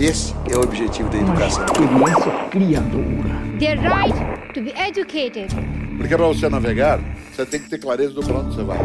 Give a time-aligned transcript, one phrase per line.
[0.00, 1.66] Esse é o objetivo da educação.
[1.76, 3.58] Uma experiência criadora.
[3.58, 5.54] The right to be educated.
[5.98, 6.98] Porque para você navegar,
[7.30, 8.78] você tem que ter clareza do para onde você vai.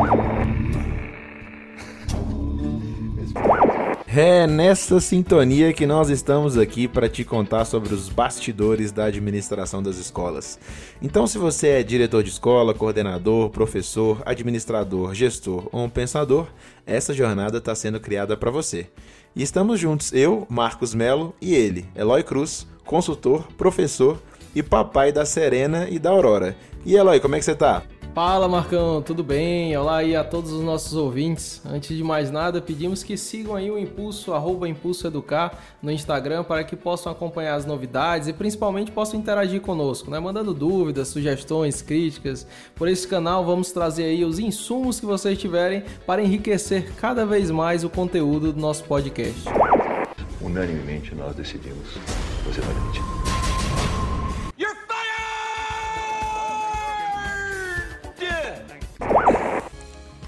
[4.07, 9.81] É nessa sintonia que nós estamos aqui para te contar sobre os bastidores da administração
[9.81, 10.59] das escolas.
[11.01, 16.47] Então, se você é diretor de escola, coordenador, professor, administrador, gestor ou um pensador,
[16.85, 18.87] essa jornada está sendo criada para você.
[19.35, 24.17] E estamos juntos, eu, Marcos Melo e ele, Eloy Cruz, consultor, professor
[24.55, 26.55] e papai da Serena e da Aurora.
[26.85, 27.83] E Eloy, como é que você tá?
[28.15, 29.75] Fala Marcão, tudo bem?
[29.75, 31.61] Olá aí a todos os nossos ouvintes.
[31.65, 36.45] Antes de mais nada, pedimos que sigam aí o Impulso, arroba Impulso Educar no Instagram
[36.45, 40.17] para que possam acompanhar as novidades e principalmente possam interagir conosco, né?
[40.17, 42.47] Mandando dúvidas, sugestões, críticas.
[42.73, 47.51] Por esse canal vamos trazer aí os insumos que vocês tiverem para enriquecer cada vez
[47.51, 49.41] mais o conteúdo do nosso podcast.
[50.39, 51.89] Unanimemente nós decidimos,
[52.45, 53.24] você vai demitir.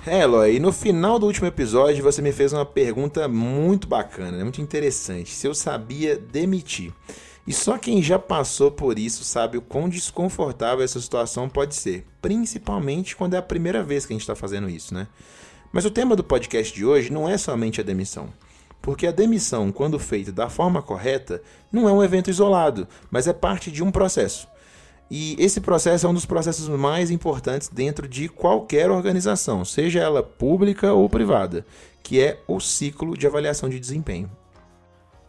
[0.09, 4.37] É, Eloy, e no final do último episódio você me fez uma pergunta muito bacana,
[4.37, 4.43] né?
[4.43, 5.31] muito interessante.
[5.31, 6.93] Se eu sabia demitir.
[7.45, 12.05] E só quem já passou por isso sabe o quão desconfortável essa situação pode ser,
[12.21, 15.07] principalmente quando é a primeira vez que a gente está fazendo isso, né?
[15.73, 18.29] Mas o tema do podcast de hoje não é somente a demissão.
[18.81, 23.33] Porque a demissão, quando feita da forma correta, não é um evento isolado, mas é
[23.33, 24.47] parte de um processo.
[25.09, 30.21] E esse processo é um dos processos mais importantes dentro de qualquer organização, seja ela
[30.21, 31.65] pública ou privada,
[32.03, 34.29] que é o ciclo de avaliação de desempenho.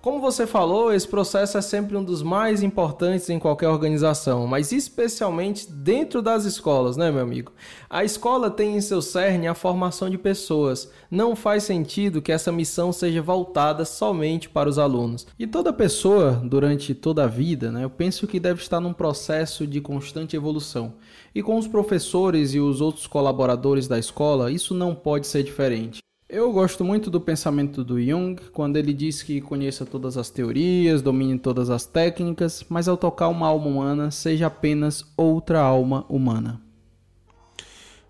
[0.00, 4.70] Como você falou, esse processo é sempre um dos mais importantes em qualquer organização, mas
[4.70, 7.52] especialmente dentro das escolas, né, meu amigo?
[7.90, 10.88] A escola tem em seu cerne a formação de pessoas.
[11.10, 15.26] Não faz sentido que essa missão seja voltada somente para os alunos.
[15.36, 19.66] E toda pessoa, durante toda a vida, né, eu penso que deve estar num processo
[19.66, 20.94] de constante evolução.
[21.34, 25.98] E com os professores e os outros colaboradores da escola, isso não pode ser diferente.
[26.30, 31.00] Eu gosto muito do pensamento do Jung, quando ele diz que conheça todas as teorias,
[31.00, 36.60] domine todas as técnicas, mas ao tocar uma alma humana, seja apenas outra alma humana.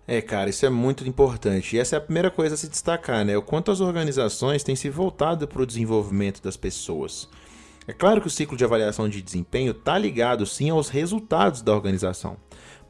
[0.05, 1.77] É, cara, isso é muito importante.
[1.77, 3.37] E essa é a primeira coisa a se destacar, né?
[3.37, 7.29] O quanto as organizações têm se voltado para o desenvolvimento das pessoas.
[7.87, 11.73] É claro que o ciclo de avaliação de desempenho está ligado sim aos resultados da
[11.73, 12.35] organização.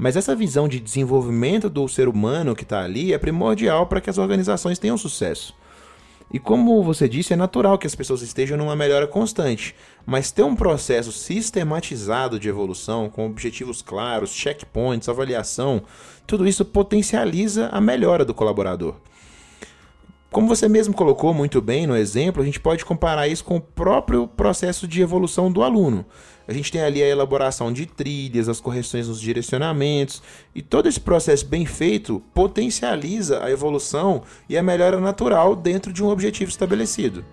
[0.01, 4.09] Mas essa visão de desenvolvimento do ser humano que está ali é primordial para que
[4.09, 5.53] as organizações tenham sucesso.
[6.31, 10.43] E como você disse, é natural que as pessoas estejam numa melhora constante, mas ter
[10.43, 15.81] um processo sistematizado de evolução, com objetivos claros, checkpoints, avaliação,
[16.25, 18.95] tudo isso potencializa a melhora do colaborador.
[20.31, 23.61] Como você mesmo colocou muito bem no exemplo, a gente pode comparar isso com o
[23.61, 26.05] próprio processo de evolução do aluno.
[26.47, 30.21] A gente tem ali a elaboração de trilhas, as correções nos direcionamentos,
[30.53, 36.03] e todo esse processo bem feito potencializa a evolução e a melhora natural dentro de
[36.03, 37.25] um objetivo estabelecido.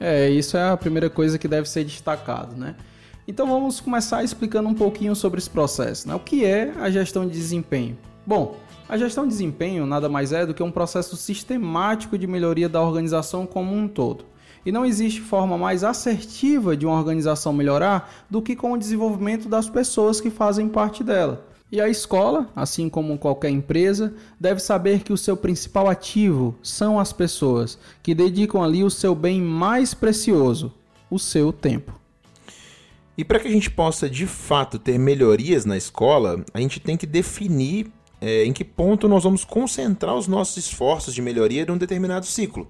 [0.00, 2.74] É, isso é a primeira coisa que deve ser destacado, né?
[3.26, 6.08] Então vamos começar explicando um pouquinho sobre esse processo.
[6.08, 6.14] Né?
[6.14, 7.98] O que é a gestão de desempenho?
[8.28, 8.56] Bom,
[8.86, 12.82] a gestão de desempenho nada mais é do que um processo sistemático de melhoria da
[12.82, 14.26] organização como um todo.
[14.66, 19.48] E não existe forma mais assertiva de uma organização melhorar do que com o desenvolvimento
[19.48, 21.46] das pessoas que fazem parte dela.
[21.72, 27.00] E a escola, assim como qualquer empresa, deve saber que o seu principal ativo são
[27.00, 30.70] as pessoas, que dedicam ali o seu bem mais precioso,
[31.10, 31.98] o seu tempo.
[33.16, 36.94] E para que a gente possa de fato ter melhorias na escola, a gente tem
[36.94, 37.90] que definir
[38.20, 42.68] é, em que ponto nós vamos concentrar os nossos esforços de melhoria num determinado ciclo.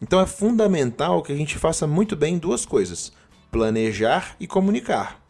[0.00, 3.12] Então é fundamental que a gente faça muito bem duas coisas:
[3.50, 5.20] planejar e comunicar.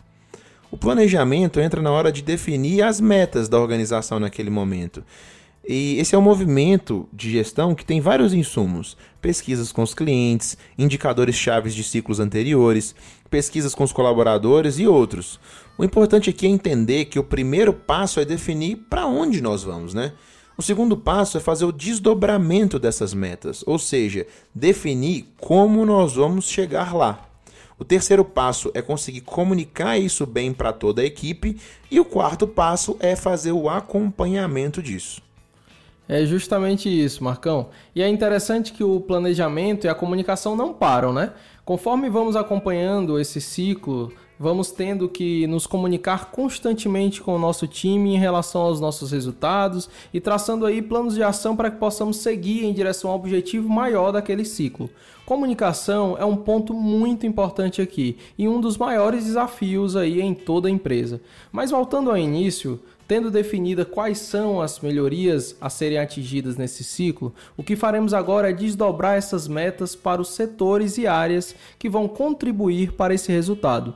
[0.70, 5.02] O planejamento entra na hora de definir as metas da organização naquele momento.
[5.70, 10.56] E esse é um movimento de gestão que tem vários insumos: pesquisas com os clientes,
[10.78, 12.94] indicadores chaves de ciclos anteriores,
[13.28, 15.38] pesquisas com os colaboradores e outros.
[15.76, 19.92] O importante aqui é entender que o primeiro passo é definir para onde nós vamos,
[19.92, 20.14] né?
[20.56, 26.48] O segundo passo é fazer o desdobramento dessas metas, ou seja, definir como nós vamos
[26.48, 27.28] chegar lá.
[27.78, 31.58] O terceiro passo é conseguir comunicar isso bem para toda a equipe
[31.90, 35.27] e o quarto passo é fazer o acompanhamento disso.
[36.08, 37.68] É justamente isso, Marcão.
[37.94, 41.32] E é interessante que o planejamento e a comunicação não param, né?
[41.64, 48.14] Conforme vamos acompanhando esse ciclo vamos tendo que nos comunicar constantemente com o nosso time
[48.14, 52.64] em relação aos nossos resultados e traçando aí planos de ação para que possamos seguir
[52.64, 54.88] em direção ao objetivo maior daquele ciclo.
[55.26, 60.68] Comunicação é um ponto muito importante aqui e um dos maiores desafios aí em toda
[60.68, 61.20] a empresa.
[61.52, 67.32] Mas voltando ao início, Tendo definida quais são as melhorias a serem atingidas nesse ciclo,
[67.56, 72.06] o que faremos agora é desdobrar essas metas para os setores e áreas que vão
[72.06, 73.94] contribuir para esse resultado.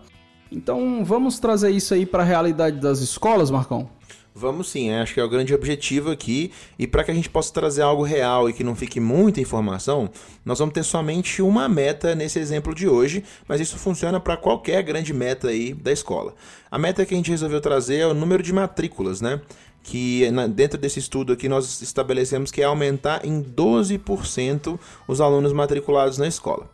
[0.50, 3.86] Então, vamos trazer isso aí para a realidade das escolas, Marcão?
[4.34, 6.50] Vamos sim, é, acho que é o grande objetivo aqui.
[6.78, 10.08] E para que a gente possa trazer algo real e que não fique muita informação,
[10.44, 14.82] nós vamos ter somente uma meta nesse exemplo de hoje, mas isso funciona para qualquer
[14.82, 16.34] grande meta aí da escola.
[16.70, 19.40] A meta que a gente resolveu trazer é o número de matrículas, né?
[19.82, 26.16] Que dentro desse estudo aqui nós estabelecemos que é aumentar em 12% os alunos matriculados
[26.16, 26.70] na escola.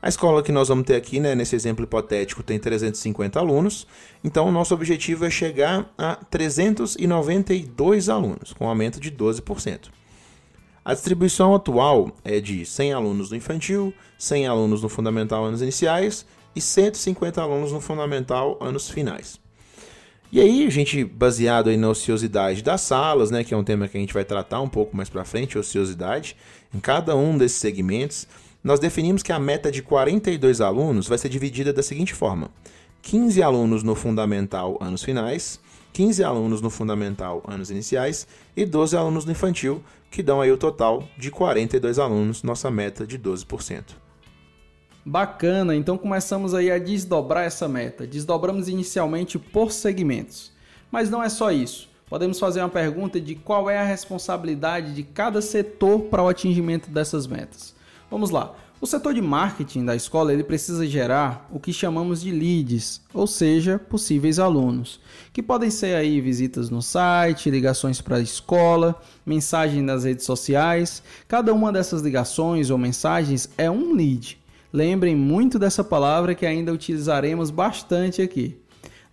[0.00, 3.86] A escola que nós vamos ter aqui, né, nesse exemplo hipotético, tem 350 alunos,
[4.22, 9.88] então o nosso objetivo é chegar a 392 alunos, com um aumento de 12%.
[10.84, 16.24] A distribuição atual é de 100 alunos no infantil, 100 alunos no fundamental anos iniciais
[16.54, 19.40] e 150 alunos no fundamental anos finais.
[20.30, 23.96] E aí, gente, baseado aí na ociosidade das salas, né, que é um tema que
[23.96, 26.36] a gente vai tratar um pouco mais para frente, ociosidade,
[26.74, 28.28] em cada um desses segmentos,
[28.66, 32.50] nós definimos que a meta de 42 alunos vai ser dividida da seguinte forma:
[33.00, 35.60] 15 alunos no fundamental anos finais,
[35.92, 38.26] 15 alunos no fundamental anos iniciais
[38.56, 39.80] e 12 alunos no infantil,
[40.10, 43.84] que dão aí o total de 42 alunos, nossa meta de 12%.
[45.04, 48.04] Bacana, então começamos aí a desdobrar essa meta.
[48.04, 50.50] Desdobramos inicialmente por segmentos.
[50.90, 51.88] Mas não é só isso.
[52.08, 56.90] Podemos fazer uma pergunta de qual é a responsabilidade de cada setor para o atingimento
[56.90, 57.76] dessas metas.
[58.16, 58.54] Vamos lá.
[58.80, 63.26] O setor de marketing da escola ele precisa gerar o que chamamos de leads, ou
[63.26, 64.98] seja, possíveis alunos,
[65.34, 71.02] que podem ser aí visitas no site, ligações para a escola, mensagem nas redes sociais.
[71.28, 74.38] Cada uma dessas ligações ou mensagens é um lead.
[74.72, 78.56] Lembrem muito dessa palavra que ainda utilizaremos bastante aqui.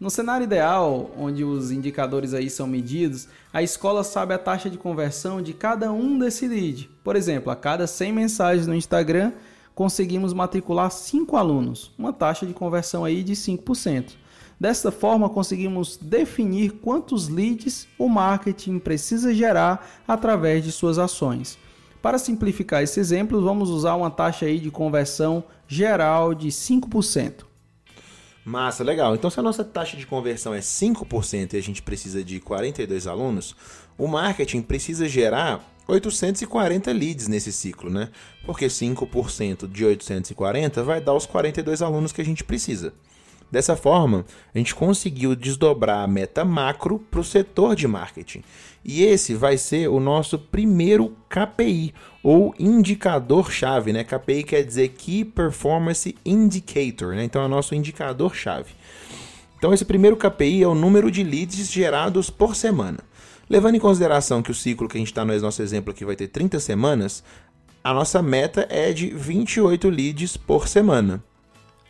[0.04, 4.78] No cenário ideal, onde os indicadores aí são medidos, a escola sabe a taxa de
[4.78, 6.90] conversão de cada um desse lead.
[7.02, 9.32] Por exemplo, a cada 100 mensagens no Instagram,
[9.74, 14.16] conseguimos matricular 5 alunos, uma taxa de conversão aí de 5%.
[14.60, 21.58] Desta forma, conseguimos definir quantos leads o marketing precisa gerar através de suas ações.
[22.02, 27.53] Para simplificar esse exemplo, vamos usar uma taxa aí de conversão geral de 5%.
[28.46, 29.16] Massa, legal.
[29.16, 33.08] Então, se a nossa taxa de conversão é 5% e a gente precisa de 42
[33.08, 33.56] alunos,
[33.98, 38.10] o marketing precisa gerar 840 leads nesse ciclo, né?
[38.46, 42.94] Porque 5% de 840 vai dar os 42 alunos que a gente precisa.
[43.54, 48.42] Dessa forma, a gente conseguiu desdobrar a meta macro para o setor de marketing.
[48.84, 53.94] E esse vai ser o nosso primeiro KPI, ou indicador-chave.
[53.94, 54.04] Né?
[54.04, 57.24] KPI quer dizer Key Performance Indicator, né?
[57.24, 58.72] então é o nosso indicador-chave.
[59.60, 63.02] Então, esse primeiro KPI é o número de leads gerados por semana.
[63.48, 66.16] Levando em consideração que o ciclo que a gente está no nosso exemplo aqui vai
[66.16, 67.24] ter 30 semanas,
[67.84, 71.24] a nossa meta é de 28 leads por semana.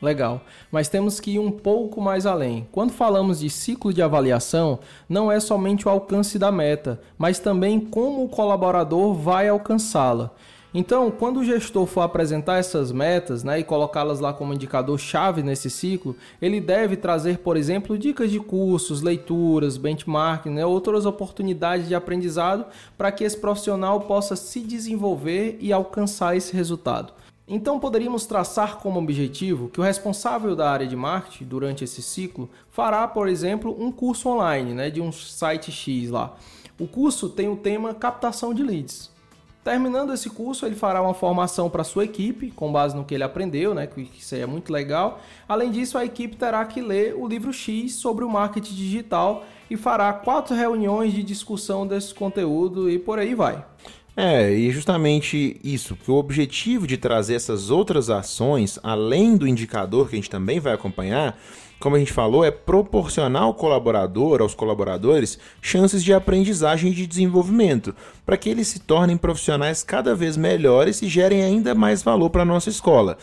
[0.04, 0.42] Legal.
[0.70, 2.68] Mas temos que ir um pouco mais além.
[2.74, 7.80] Quando falamos de ciclo de avaliação, não é somente o alcance da meta, mas também
[7.80, 10.32] como o colaborador vai alcançá-la.
[10.74, 15.70] Então, quando o gestor for apresentar essas metas né, e colocá-las lá como indicador-chave nesse
[15.70, 21.96] ciclo, ele deve trazer, por exemplo, dicas de cursos, leituras, benchmarking, né, outras oportunidades de
[21.96, 22.66] aprendizado
[22.98, 27.14] para que esse profissional possa se desenvolver e alcançar esse resultado.
[27.48, 32.50] Então poderíamos traçar como objetivo que o responsável da área de marketing durante esse ciclo
[32.70, 36.36] fará, por exemplo, um curso online, né, de um site X lá.
[36.80, 39.12] O curso tem o tema captação de leads.
[39.62, 43.24] Terminando esse curso, ele fará uma formação para sua equipe, com base no que ele
[43.24, 45.20] aprendeu, né, que isso é muito legal.
[45.48, 49.78] Além disso, a equipe terá que ler o livro X sobre o marketing digital e
[49.78, 53.66] fará quatro reuniões de discussão desse conteúdo e por aí vai.
[54.16, 60.08] É, e justamente isso, que o objetivo de trazer essas outras ações, além do indicador
[60.08, 61.36] que a gente também vai acompanhar,
[61.80, 67.08] como a gente falou, é proporcionar ao colaborador, aos colaboradores, chances de aprendizagem e de
[67.08, 67.94] desenvolvimento,
[68.26, 72.44] para que eles se tornem profissionais cada vez melhores e gerem ainda mais valor para
[72.44, 73.18] a nossa escola.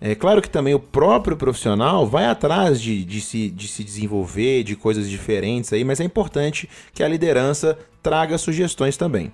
[0.00, 4.62] É claro que também o próprio profissional vai atrás de, de, se, de se desenvolver,
[4.62, 9.32] de coisas diferentes aí, mas é importante que a liderança traga sugestões também.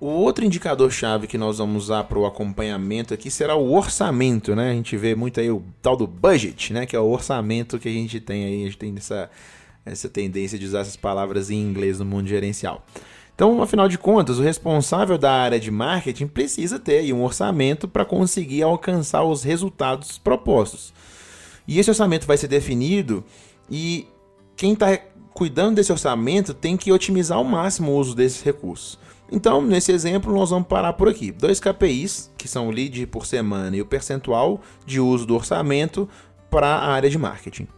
[0.00, 4.70] O outro indicador-chave que nós vamos usar para o acompanhamento aqui será o orçamento, né?
[4.70, 6.86] A gente vê muito aí o tal do budget, né?
[6.86, 9.28] Que é o orçamento que a gente tem aí, a gente tem essa,
[9.84, 12.86] essa tendência de usar essas palavras em inglês no mundo gerencial.
[13.34, 17.88] Então, afinal de contas, o responsável da área de marketing precisa ter aí um orçamento
[17.88, 20.92] para conseguir alcançar os resultados propostos.
[21.66, 23.24] E esse orçamento vai ser definido
[23.68, 24.06] e
[24.56, 24.96] quem está
[25.34, 28.98] cuidando desse orçamento tem que otimizar ao máximo o uso desses recursos.
[29.30, 31.30] Então, nesse exemplo, nós vamos parar por aqui.
[31.30, 36.08] Dois KPIs, que são o lead por semana e o percentual de uso do orçamento
[36.50, 37.68] para a área de marketing.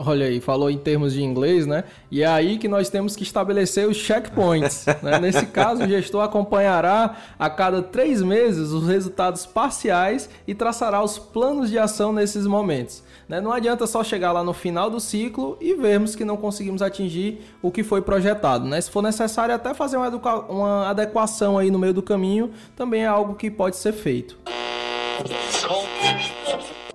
[0.00, 1.82] Olha aí, falou em termos de inglês, né?
[2.08, 4.86] E é aí que nós temos que estabelecer os checkpoints.
[5.02, 5.18] né?
[5.18, 11.18] Nesse caso, o gestor acompanhará a cada três meses os resultados parciais e traçará os
[11.18, 13.02] planos de ação nesses momentos.
[13.28, 13.40] Né?
[13.40, 17.40] Não adianta só chegar lá no final do ciclo e vermos que não conseguimos atingir
[17.60, 18.66] o que foi projetado.
[18.66, 18.80] Né?
[18.80, 20.08] Se for necessário até fazer uma,
[20.48, 24.38] uma adequação aí no meio do caminho, também é algo que pode ser feito.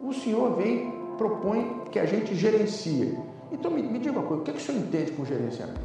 [0.01, 3.15] O senhor vem propõe que a gente gerencie.
[3.51, 5.79] Então me, me diga uma coisa, o que, é que o senhor entende por gerenciamento?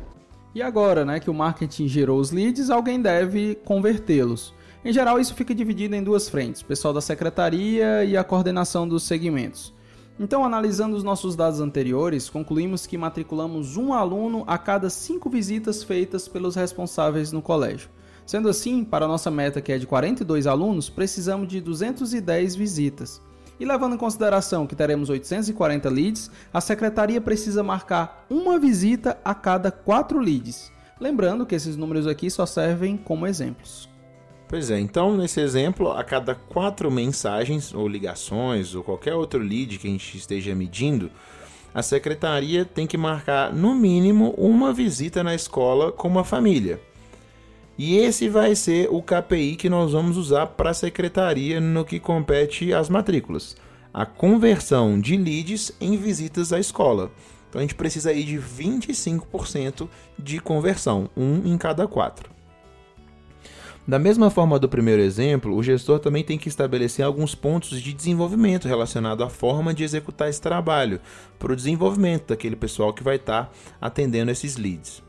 [0.54, 4.54] E agora, né, que o marketing gerou os leads, alguém deve convertê-los.
[4.82, 8.88] Em geral, isso fica dividido em duas frentes: o pessoal da secretaria e a coordenação
[8.88, 9.74] dos segmentos.
[10.20, 15.84] Então, analisando os nossos dados anteriores, concluímos que matriculamos um aluno a cada cinco visitas
[15.84, 17.88] feitas pelos responsáveis no colégio.
[18.26, 23.22] Sendo assim, para nossa meta, que é de 42 alunos, precisamos de 210 visitas.
[23.60, 29.34] E levando em consideração que teremos 840 leads, a secretaria precisa marcar uma visita a
[29.34, 30.72] cada 4 leads.
[31.00, 33.88] Lembrando que esses números aqui só servem como exemplos.
[34.48, 39.78] Pois é, então nesse exemplo, a cada quatro mensagens ou ligações ou qualquer outro lead
[39.78, 41.10] que a gente esteja medindo,
[41.74, 46.80] a secretaria tem que marcar no mínimo uma visita na escola com uma família.
[47.76, 52.00] E esse vai ser o KPI que nós vamos usar para a secretaria no que
[52.00, 53.54] compete às matrículas.
[53.92, 57.12] A conversão de leads em visitas à escola.
[57.48, 59.88] Então a gente precisa aí de 25%
[60.18, 62.37] de conversão, um em cada quatro.
[63.88, 67.94] Da mesma forma do primeiro exemplo, o gestor também tem que estabelecer alguns pontos de
[67.94, 71.00] desenvolvimento relacionado à forma de executar esse trabalho,
[71.38, 75.02] para o desenvolvimento daquele pessoal que vai estar tá atendendo esses leads.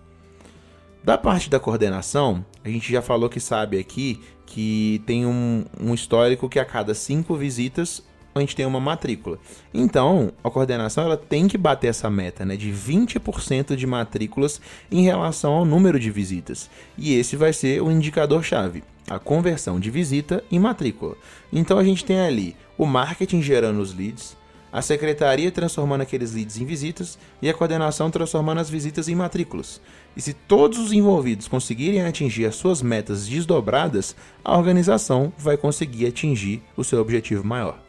[1.03, 5.93] Da parte da coordenação, a gente já falou que sabe aqui que tem um, um
[5.93, 8.01] histórico que a cada cinco visitas
[8.33, 9.39] a gente tem uma matrícula.
[9.73, 15.03] Então, a coordenação ela tem que bater essa meta, né, de 20% de matrículas em
[15.03, 16.69] relação ao número de visitas.
[16.97, 21.15] E esse vai ser o indicador chave, a conversão de visita em matrícula.
[21.51, 24.37] Então a gente tem ali o marketing gerando os leads,
[24.71, 29.81] a secretaria transformando aqueles leads em visitas e a coordenação transformando as visitas em matrículas.
[30.15, 36.05] E se todos os envolvidos conseguirem atingir as suas metas desdobradas, a organização vai conseguir
[36.05, 37.79] atingir o seu objetivo maior.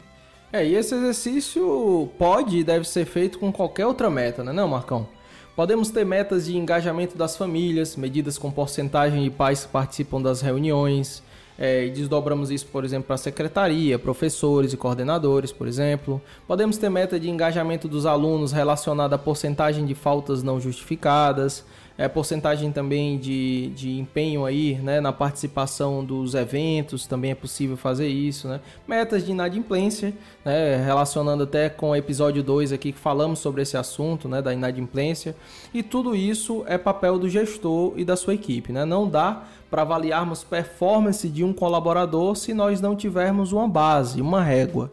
[0.52, 4.66] É, e esse exercício pode e deve ser feito com qualquer outra meta, né, não,
[4.66, 5.06] Marcão?
[5.54, 10.40] Podemos ter metas de engajamento das famílias, medidas com porcentagem de pais que participam das
[10.40, 11.22] reuniões,
[11.60, 16.20] é, e desdobramos isso, por exemplo, para a secretaria, professores e coordenadores, por exemplo.
[16.48, 21.62] Podemos ter meta de engajamento dos alunos relacionada à porcentagem de faltas não justificadas,
[22.00, 27.76] é, porcentagem também de, de empenho aí, né, na participação dos eventos, também é possível
[27.76, 28.58] fazer isso, né?
[28.88, 33.76] Metas de inadimplência, né, relacionando até com o episódio 2 aqui que falamos sobre esse
[33.76, 35.36] assunto, né, da inadimplência.
[35.74, 38.86] E tudo isso é papel do gestor e da sua equipe, né?
[38.86, 44.42] Não dá para avaliarmos performance de um colaborador se nós não tivermos uma base, uma
[44.42, 44.90] régua.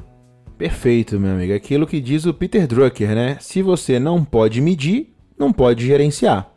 [0.57, 1.53] Perfeito, meu amigo.
[1.53, 3.37] Aquilo que diz o Peter Drucker, né?
[3.39, 6.56] Se você não pode medir, não pode gerenciar.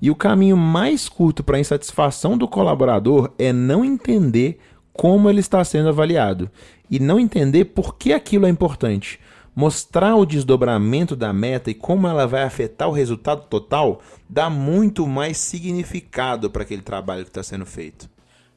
[0.00, 4.60] E o caminho mais curto para a insatisfação do colaborador é não entender
[4.92, 6.50] como ele está sendo avaliado
[6.90, 9.20] e não entender por que aquilo é importante.
[9.54, 15.06] Mostrar o desdobramento da meta e como ela vai afetar o resultado total dá muito
[15.06, 18.08] mais significado para aquele trabalho que está sendo feito.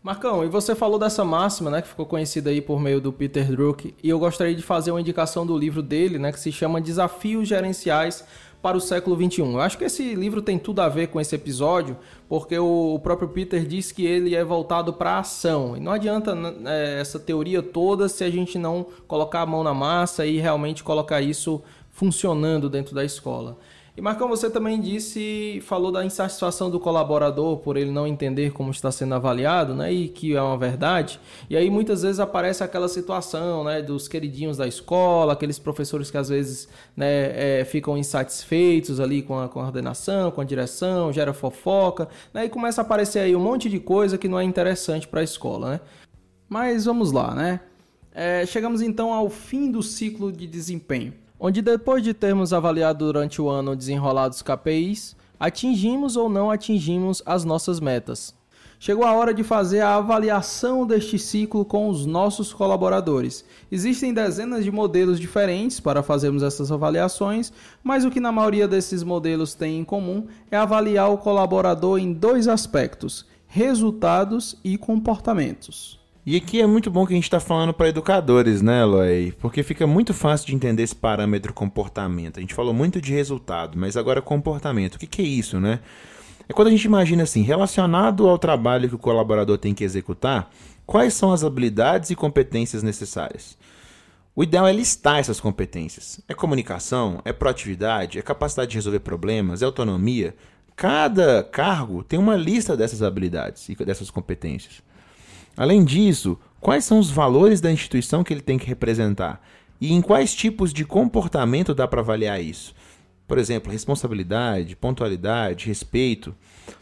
[0.03, 3.47] Marcão, e você falou dessa máxima, né, que ficou conhecida aí por meio do Peter
[3.51, 6.81] Drucker, e eu gostaria de fazer uma indicação do livro dele, né, que se chama
[6.81, 8.25] Desafios Gerenciais
[8.61, 9.53] para o século 21.
[9.53, 11.97] Eu acho que esse livro tem tudo a ver com esse episódio,
[12.29, 15.75] porque o próprio Peter diz que ele é voltado para a ação.
[15.75, 19.73] E não adianta é, essa teoria toda se a gente não colocar a mão na
[19.73, 23.57] massa e realmente colocar isso funcionando dentro da escola.
[23.95, 28.71] E Marcão, você também disse, falou da insatisfação do colaborador por ele não entender como
[28.71, 29.91] está sendo avaliado, né?
[29.91, 31.19] E que é uma verdade.
[31.49, 33.81] E aí muitas vezes aparece aquela situação, né?
[33.81, 39.37] Dos queridinhos da escola, aqueles professores que às vezes né, é, ficam insatisfeitos ali com
[39.37, 42.45] a coordenação, com a direção, gera fofoca, né?
[42.45, 45.23] E começa a aparecer aí um monte de coisa que não é interessante para a
[45.23, 45.79] escola, né?
[46.47, 47.59] Mas vamos lá, né?
[48.13, 53.41] É, chegamos então ao fim do ciclo de desempenho onde depois de termos avaliado durante
[53.41, 58.39] o ano desenrolados KPIs, atingimos ou não atingimos as nossas metas.
[58.79, 63.43] Chegou a hora de fazer a avaliação deste ciclo com os nossos colaboradores.
[63.71, 67.51] Existem dezenas de modelos diferentes para fazermos essas avaliações,
[67.83, 72.13] mas o que na maioria desses modelos tem em comum é avaliar o colaborador em
[72.13, 76.00] dois aspectos: resultados e comportamentos.
[76.23, 79.33] E aqui é muito bom que a gente está falando para educadores, né, Eloy?
[79.39, 82.37] Porque fica muito fácil de entender esse parâmetro comportamento.
[82.37, 84.95] A gente falou muito de resultado, mas agora comportamento.
[84.95, 85.79] O que, que é isso, né?
[86.47, 90.51] É quando a gente imagina assim, relacionado ao trabalho que o colaborador tem que executar,
[90.85, 93.57] quais são as habilidades e competências necessárias?
[94.35, 96.21] O ideal é listar essas competências.
[96.27, 100.35] É comunicação, é proatividade, é capacidade de resolver problemas, é autonomia.
[100.75, 104.83] Cada cargo tem uma lista dessas habilidades e dessas competências.
[105.55, 109.41] Além disso, quais são os valores da instituição que ele tem que representar?
[109.79, 112.73] E em quais tipos de comportamento dá para avaliar isso?
[113.27, 116.35] Por exemplo, responsabilidade, pontualidade, respeito.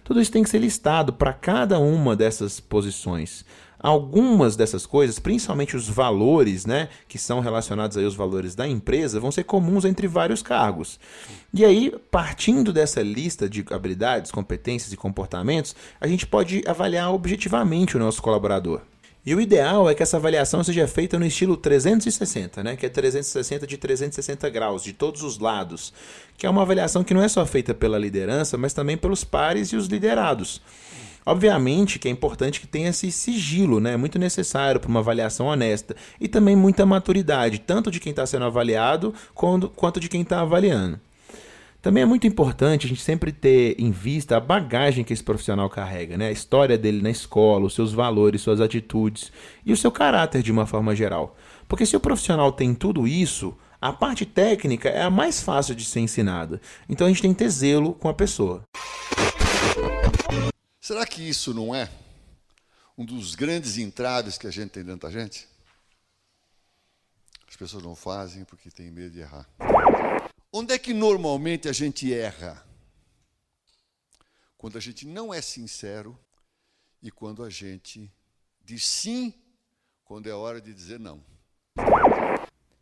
[0.04, 3.46] Tudo isso tem que ser listado para cada uma dessas posições.
[3.80, 9.20] Algumas dessas coisas, principalmente os valores, né, que são relacionados aí aos valores da empresa,
[9.20, 11.00] vão ser comuns entre vários cargos.
[11.54, 17.96] E aí, partindo dessa lista de habilidades, competências e comportamentos, a gente pode avaliar objetivamente
[17.96, 18.82] o nosso colaborador.
[19.26, 22.76] E o ideal é que essa avaliação seja feita no estilo 360, né?
[22.76, 25.94] que é 360 de 360 graus, de todos os lados.
[26.38, 29.70] Que é uma avaliação que não é só feita pela liderança, mas também pelos pares
[29.70, 30.62] e os liderados.
[31.30, 33.94] Obviamente que é importante que tenha esse sigilo, né?
[33.94, 35.96] É muito necessário para uma avaliação honesta.
[36.20, 40.42] E também muita maturidade, tanto de quem está sendo avaliado quanto, quanto de quem está
[40.42, 41.00] avaliando.
[41.84, 45.70] Também é muito importante a gente sempre ter em vista a bagagem que esse profissional
[45.70, 46.30] carrega, né?
[46.30, 49.32] A história dele na escola, os seus valores, suas atitudes
[49.64, 51.38] e o seu caráter de uma forma geral.
[51.68, 55.86] Porque se o profissional tem tudo isso, a parte técnica é a mais fácil de
[55.86, 56.60] ser ensinada.
[56.90, 58.64] Então a gente tem que ter zelo com a pessoa.
[60.90, 61.88] Será que isso não é
[62.98, 65.48] um dos grandes entraves que a gente tem dentro da gente?
[67.48, 69.48] As pessoas não fazem porque têm medo de errar.
[70.52, 72.66] Onde é que normalmente a gente erra?
[74.58, 76.20] Quando a gente não é sincero
[77.04, 78.12] e quando a gente
[78.66, 79.32] diz sim
[80.04, 81.24] quando é hora de dizer não.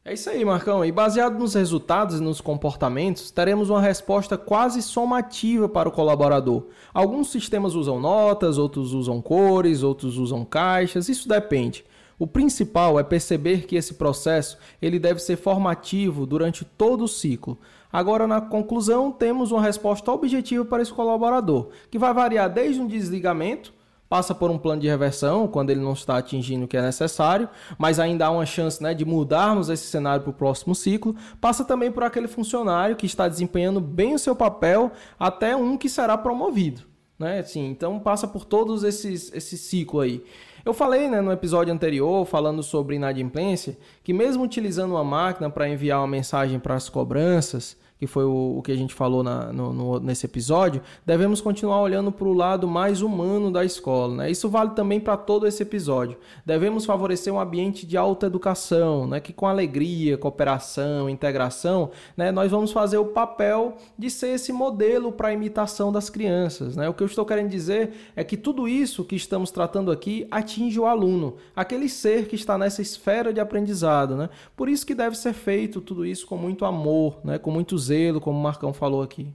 [0.08, 0.86] É isso aí, Marcão.
[0.86, 6.68] E baseado nos resultados e nos comportamentos, teremos uma resposta quase somativa para o colaborador.
[6.94, 11.84] Alguns sistemas usam notas, outros usam cores, outros usam caixas, isso depende.
[12.18, 17.58] O principal é perceber que esse processo ele deve ser formativo durante todo o ciclo.
[17.92, 22.88] Agora, na conclusão, temos uma resposta objetiva para esse colaborador, que vai variar desde um
[22.88, 23.74] desligamento
[24.10, 27.50] passa por um plano de reversão quando ele não está atingindo o que é necessário,
[27.78, 31.16] mas ainda há uma chance né, de mudarmos esse cenário para o próximo ciclo.
[31.42, 35.90] Passa também por aquele funcionário que está desempenhando bem o seu papel até um que
[35.90, 36.82] será promovido.
[37.18, 37.40] Né?
[37.40, 40.24] Assim, então passa por todos esses esse ciclo aí.
[40.64, 45.70] Eu falei né, no episódio anterior, falando sobre inadimplência, que mesmo utilizando uma máquina para
[45.70, 49.52] enviar uma mensagem para as cobranças, que foi o, o que a gente falou na,
[49.52, 54.18] no, no, nesse episódio, devemos continuar olhando para o lado mais humano da escola.
[54.18, 54.32] Né?
[54.32, 56.18] Isso vale também para todo esse episódio.
[56.46, 59.20] Devemos favorecer um ambiente de alta educação, né?
[59.20, 62.32] que com alegria, cooperação, integração, né?
[62.32, 66.76] nós vamos fazer o papel de ser esse modelo para a imitação das crianças.
[66.76, 66.88] Né?
[66.88, 70.80] O que eu estou querendo dizer é que tudo isso que estamos tratando aqui atinge
[70.80, 74.16] o aluno, aquele ser que está nessa esfera de aprendizado.
[74.16, 74.30] Né?
[74.56, 77.40] Por isso que deve ser feito tudo isso com muito amor, né?
[77.40, 79.34] com muito zelo, como o Marcão falou aqui.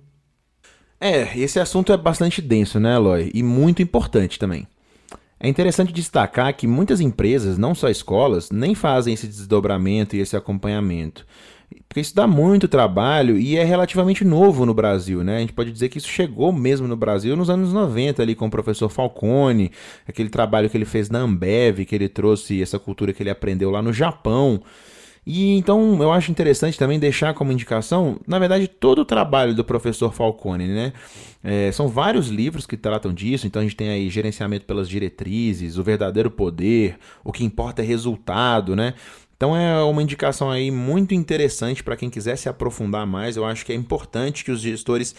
[1.00, 3.30] É, esse assunto é bastante denso, né, Eloy?
[3.34, 4.68] E muito importante também.
[5.40, 10.36] É interessante destacar que muitas empresas, não só escolas, nem fazem esse desdobramento e esse
[10.36, 11.26] acompanhamento.
[11.88, 15.38] Porque isso dá muito trabalho e é relativamente novo no Brasil, né?
[15.38, 18.46] A gente pode dizer que isso chegou mesmo no Brasil nos anos 90 ali com
[18.46, 19.72] o professor Falcone,
[20.06, 23.70] aquele trabalho que ele fez na Ambev, que ele trouxe essa cultura que ele aprendeu
[23.70, 24.62] lá no Japão.
[25.24, 29.64] E então eu acho interessante também deixar como indicação, na verdade, todo o trabalho do
[29.64, 30.92] professor Falcone, né?
[31.44, 35.78] É, são vários livros que tratam disso, então a gente tem aí Gerenciamento pelas Diretrizes,
[35.78, 38.94] O Verdadeiro Poder, O que Importa é Resultado, né?
[39.36, 43.36] Então é uma indicação aí muito interessante para quem quiser se aprofundar mais.
[43.36, 45.14] Eu acho que é importante que os gestores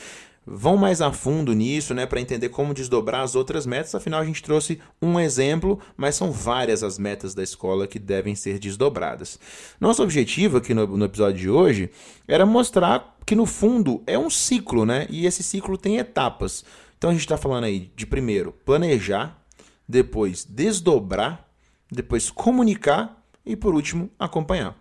[0.45, 3.95] vão mais a fundo nisso, né, para entender como desdobrar as outras metas.
[3.95, 8.35] Afinal, a gente trouxe um exemplo, mas são várias as metas da escola que devem
[8.35, 9.39] ser desdobradas.
[9.79, 11.89] Nosso objetivo aqui no, no episódio de hoje
[12.27, 16.63] era mostrar que no fundo é um ciclo, né, e esse ciclo tem etapas.
[16.97, 19.41] Então a gente está falando aí de primeiro planejar,
[19.87, 21.47] depois desdobrar,
[21.91, 24.77] depois comunicar e por último acompanhar.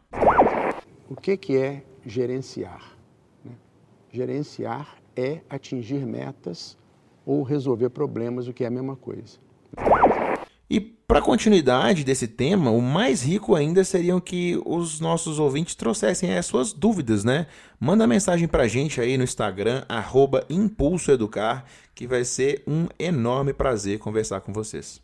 [1.09, 2.97] O que, que é gerenciar?
[3.45, 3.53] né?
[4.13, 6.77] Gerenciar é atingir metas
[7.25, 9.39] ou resolver problemas, o que é a mesma coisa.
[10.69, 16.35] E para continuidade desse tema, o mais rico ainda seriam que os nossos ouvintes trouxessem
[16.35, 17.47] as suas dúvidas, né?
[17.79, 22.87] Manda mensagem para a gente aí no Instagram, arroba Impulso Educar, que vai ser um
[22.99, 25.03] enorme prazer conversar com vocês.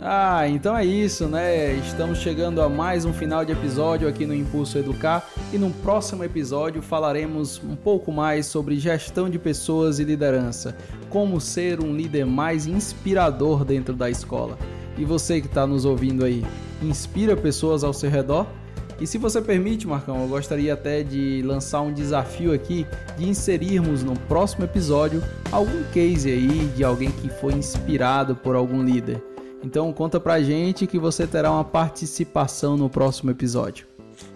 [0.00, 1.74] Ah, então é isso, né?
[1.74, 6.22] Estamos chegando a mais um final de episódio aqui no Impulso Educar e no próximo
[6.22, 10.76] episódio falaremos um pouco mais sobre gestão de pessoas e liderança,
[11.10, 14.56] como ser um líder mais inspirador dentro da escola.
[14.96, 16.46] E você que está nos ouvindo aí,
[16.80, 18.46] inspira pessoas ao seu redor?
[19.00, 24.04] E se você permite, Marcão, eu gostaria até de lançar um desafio aqui de inserirmos
[24.04, 29.27] no próximo episódio algum case aí de alguém que foi inspirado por algum líder.
[29.62, 33.86] Então conta pra gente que você terá uma participação no próximo episódio.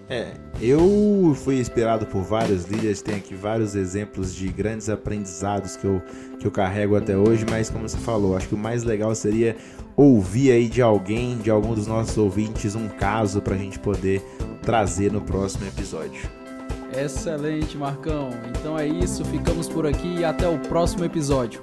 [0.08, 5.86] É, eu fui inspirado por vários líderes, tem aqui vários exemplos de grandes aprendizados que
[5.86, 6.02] eu,
[6.38, 9.56] que eu carrego até hoje, mas como você falou, acho que o mais legal seria
[9.96, 14.22] ouvir aí de alguém, de algum dos nossos ouvintes, um caso pra gente poder
[14.60, 16.20] trazer no próximo episódio.
[16.94, 18.30] Excelente, Marcão.
[18.50, 21.62] Então é isso, ficamos por aqui e até o próximo episódio.